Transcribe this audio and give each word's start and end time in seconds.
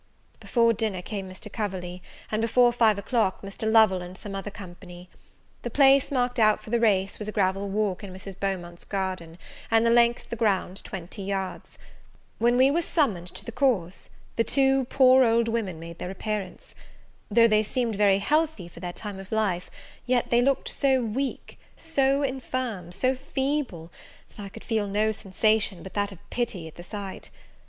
Before 0.39 0.73
dinner 0.73 1.03
came 1.03 1.29
Mr. 1.29 1.53
Coverley, 1.53 2.01
and, 2.31 2.41
before 2.41 2.73
five 2.73 2.97
o'clock, 2.97 3.43
Mr. 3.43 3.71
Lovel 3.71 4.01
and 4.01 4.17
some 4.17 4.33
other 4.33 4.49
company. 4.49 5.09
The 5.61 5.69
place 5.69 6.11
marked 6.11 6.39
out 6.39 6.59
for 6.63 6.71
the 6.71 6.79
race, 6.79 7.19
was 7.19 7.27
a 7.27 7.31
gravel 7.31 7.69
walk 7.69 8.03
in 8.03 8.11
Mrs. 8.11 8.39
Beaumont's 8.39 8.83
garden, 8.83 9.37
and 9.69 9.85
the 9.85 9.91
length 9.91 10.23
of 10.23 10.29
the 10.31 10.35
ground 10.37 10.83
twenty 10.83 11.21
yards. 11.21 11.77
When 12.39 12.57
we 12.57 12.71
were 12.71 12.81
summoned 12.81 13.27
to 13.27 13.45
the 13.45 13.51
course, 13.51 14.09
the 14.37 14.43
two 14.43 14.85
poor 14.85 15.23
old 15.23 15.47
women 15.47 15.79
made 15.79 15.99
their 15.99 16.09
appearance. 16.09 16.73
Though 17.29 17.47
they 17.47 17.61
seemed 17.61 17.93
very 17.95 18.17
healthy 18.17 18.67
for 18.67 18.79
their 18.79 18.93
time 18.93 19.19
of 19.19 19.31
life, 19.31 19.69
they 20.07 20.13
yet 20.33 20.33
looked 20.33 20.67
so 20.67 21.03
weak, 21.03 21.59
so 21.75 22.23
infirm, 22.23 22.91
so 22.91 23.13
feeble, 23.13 23.91
that 24.29 24.39
I 24.39 24.49
could 24.49 24.63
feel 24.63 24.87
no 24.87 25.11
sensation 25.11 25.83
but 25.83 25.93
that 25.93 26.11
of 26.11 26.27
pity 26.31 26.67
at 26.67 26.73
the 26.73 26.83
sight. 26.83 27.29